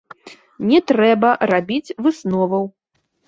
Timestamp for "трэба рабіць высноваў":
0.91-2.63